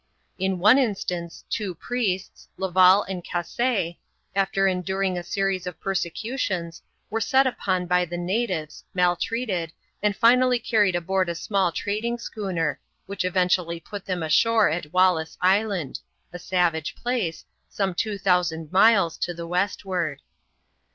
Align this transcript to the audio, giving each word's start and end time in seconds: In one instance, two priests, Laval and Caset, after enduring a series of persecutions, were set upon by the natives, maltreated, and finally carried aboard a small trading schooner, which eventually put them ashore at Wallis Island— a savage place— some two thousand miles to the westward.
In 0.39 0.57
one 0.57 0.79
instance, 0.79 1.45
two 1.47 1.75
priests, 1.75 2.47
Laval 2.57 3.03
and 3.03 3.23
Caset, 3.23 3.97
after 4.35 4.65
enduring 4.67 5.15
a 5.15 5.21
series 5.21 5.67
of 5.67 5.79
persecutions, 5.79 6.81
were 7.11 7.21
set 7.21 7.45
upon 7.45 7.85
by 7.85 8.05
the 8.05 8.17
natives, 8.17 8.83
maltreated, 8.95 9.71
and 10.01 10.17
finally 10.17 10.57
carried 10.57 10.95
aboard 10.95 11.29
a 11.29 11.35
small 11.35 11.71
trading 11.71 12.17
schooner, 12.17 12.79
which 13.05 13.23
eventually 13.23 13.79
put 13.79 14.03
them 14.03 14.23
ashore 14.23 14.71
at 14.71 14.91
Wallis 14.91 15.37
Island— 15.39 15.99
a 16.33 16.39
savage 16.39 16.95
place— 16.95 17.45
some 17.69 17.93
two 17.93 18.17
thousand 18.17 18.71
miles 18.71 19.19
to 19.19 19.35
the 19.35 19.45
westward. 19.45 20.23